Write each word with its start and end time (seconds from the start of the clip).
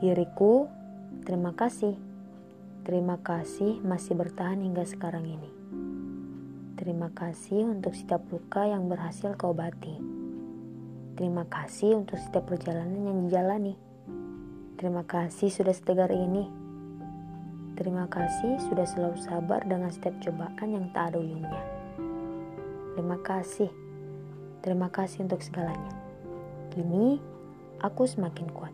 Diriku, 0.00 0.64
terima 1.28 1.52
kasih. 1.52 1.92
Terima 2.88 3.20
kasih 3.20 3.84
masih 3.84 4.16
bertahan 4.16 4.56
hingga 4.64 4.88
sekarang 4.88 5.28
ini. 5.28 5.50
Terima 6.80 7.12
kasih 7.12 7.68
untuk 7.68 7.92
setiap 7.92 8.24
luka 8.32 8.64
yang 8.64 8.88
berhasil 8.88 9.36
kau 9.36 9.52
obati. 9.52 9.92
Terima 11.20 11.44
kasih 11.44 12.00
untuk 12.00 12.16
setiap 12.16 12.48
perjalanan 12.48 13.12
yang 13.12 13.18
dijalani. 13.28 13.76
Terima 14.80 15.04
kasih 15.04 15.52
sudah 15.52 15.76
setegar 15.76 16.08
ini. 16.08 16.48
Terima 17.76 18.08
kasih 18.08 18.56
sudah 18.72 18.88
selalu 18.88 19.20
sabar 19.20 19.60
dengan 19.68 19.92
setiap 19.92 20.16
cobaan 20.24 20.80
yang 20.80 20.88
tak 20.96 21.12
ada 21.12 21.20
ujungnya. 21.20 21.60
Terima 22.96 23.20
kasih. 23.20 23.68
Terima 24.64 24.88
kasih 24.88 25.28
untuk 25.28 25.44
segalanya. 25.44 25.92
Kini 26.72 27.20
aku 27.84 28.08
semakin 28.08 28.48
kuat 28.48 28.72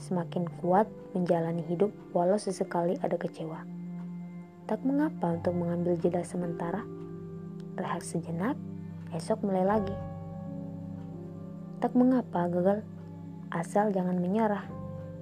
semakin 0.00 0.48
kuat 0.60 0.88
menjalani 1.16 1.64
hidup 1.66 1.92
walau 2.12 2.36
sesekali 2.36 2.96
ada 3.00 3.16
kecewa. 3.16 3.64
Tak 4.66 4.82
mengapa 4.82 5.38
untuk 5.38 5.54
mengambil 5.54 5.94
jeda 6.00 6.26
sementara, 6.26 6.82
rehat 7.78 8.02
sejenak, 8.02 8.58
esok 9.14 9.40
mulai 9.46 9.62
lagi. 9.62 9.96
Tak 11.78 11.92
mengapa 11.94 12.50
gagal, 12.50 12.82
asal 13.54 13.94
jangan 13.94 14.18
menyerah. 14.18 14.66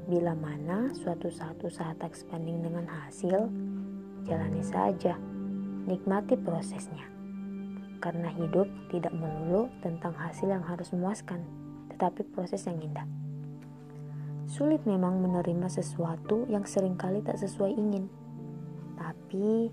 Bila 0.05 0.37
mana 0.37 0.93
suatu 0.93 1.33
saat 1.33 1.57
usaha 1.65 1.93
tak 1.97 2.13
sebanding 2.13 2.61
dengan 2.61 2.85
hasil, 2.89 3.49
jalani 4.25 4.61
saja, 4.65 5.17
nikmati 5.85 6.37
prosesnya. 6.41 7.05
Karena 8.01 8.29
hidup 8.33 8.69
tidak 8.93 9.13
melulu 9.17 9.73
tentang 9.81 10.13
hasil 10.13 10.49
yang 10.49 10.65
harus 10.65 10.93
memuaskan, 10.93 11.41
tetapi 11.93 12.21
proses 12.33 12.65
yang 12.69 12.81
indah. 12.81 13.09
Sulit 14.55 14.87
memang 14.87 15.19
menerima 15.19 15.67
sesuatu 15.67 16.47
yang 16.47 16.63
sering 16.63 16.95
kali 16.95 17.27
tak 17.27 17.43
sesuai 17.43 17.75
ingin. 17.75 18.07
Tapi, 18.95 19.67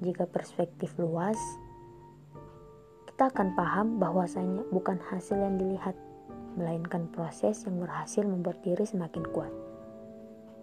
jika 0.00 0.24
perspektif 0.24 0.96
luas, 0.96 1.36
kita 3.04 3.28
akan 3.28 3.52
paham 3.52 4.00
bahwasanya 4.00 4.64
bukan 4.72 4.96
hasil 5.12 5.36
yang 5.36 5.60
dilihat, 5.60 5.92
melainkan 6.56 7.04
proses 7.12 7.68
yang 7.68 7.76
berhasil 7.84 8.24
membuat 8.24 8.64
diri 8.64 8.88
semakin 8.88 9.28
kuat. 9.28 9.52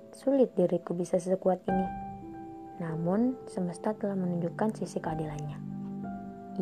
Sulit 0.09 0.57
diriku 0.57 0.97
bisa 0.97 1.21
sekuat 1.21 1.61
ini, 1.69 1.85
namun 2.81 3.37
semesta 3.45 3.93
telah 3.93 4.17
menunjukkan 4.17 4.73
sisi 4.73 4.97
keadilannya. 4.97 5.61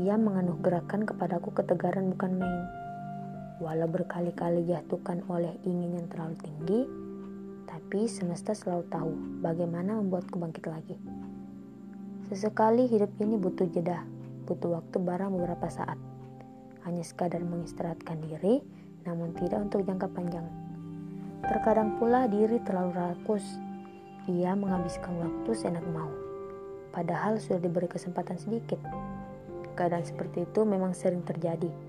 Ia 0.03 0.19
menganugerahkan 0.19 1.07
kepadaku 1.07 1.55
ketegaran 1.55 2.11
bukan 2.11 2.43
main 2.43 2.88
Walau 3.59 3.91
berkali-kali 3.91 4.63
jatuhkan 4.71 5.19
oleh 5.27 5.51
ingin 5.67 5.99
yang 5.99 6.07
terlalu 6.07 6.39
tinggi, 6.39 6.79
tapi 7.67 8.07
semesta 8.07 8.55
selalu 8.55 8.87
tahu 8.87 9.11
bagaimana 9.43 9.99
membuatku 9.99 10.39
bangkit 10.39 10.63
lagi. 10.63 10.95
Sesekali 12.31 12.87
hidup 12.87 13.11
ini 13.19 13.35
butuh 13.35 13.67
jeda, 13.67 14.07
butuh 14.47 14.79
waktu 14.79 15.03
barang 15.03 15.35
beberapa 15.35 15.67
saat. 15.67 15.99
Hanya 16.87 17.03
sekadar 17.03 17.43
mengistirahatkan 17.43 18.23
diri, 18.31 18.63
namun 19.03 19.35
tidak 19.35 19.59
untuk 19.67 19.83
jangka 19.83 20.07
panjang. 20.07 20.47
Terkadang 21.43 21.99
pula 21.99 22.31
diri 22.31 22.63
terlalu 22.63 22.95
rakus. 22.95 23.43
Ia 24.31 24.55
menghabiskan 24.55 25.19
waktu 25.19 25.51
seenak 25.51 25.83
mau. 25.91 26.07
Padahal 26.95 27.35
sudah 27.43 27.59
diberi 27.59 27.91
kesempatan 27.91 28.39
sedikit. 28.39 28.79
Keadaan 29.75 30.07
seperti 30.07 30.47
itu 30.47 30.63
memang 30.63 30.95
sering 30.95 31.27
terjadi 31.27 31.88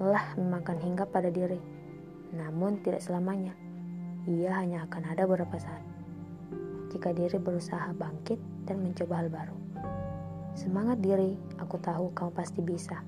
lelah 0.00 0.32
memakan 0.40 0.80
hingga 0.80 1.04
pada 1.04 1.28
diri. 1.28 1.60
Namun 2.32 2.80
tidak 2.80 3.04
selamanya. 3.04 3.52
Ia 4.24 4.56
hanya 4.56 4.88
akan 4.88 5.02
ada 5.12 5.28
beberapa 5.28 5.60
saat. 5.60 5.84
Jika 6.88 7.12
diri 7.12 7.36
berusaha 7.36 7.92
bangkit 7.92 8.40
dan 8.64 8.80
mencoba 8.80 9.20
hal 9.20 9.28
baru. 9.28 9.56
Semangat 10.56 10.98
diri, 11.04 11.36
aku 11.60 11.76
tahu 11.78 12.10
kamu 12.16 12.32
pasti 12.32 12.60
bisa. 12.64 12.98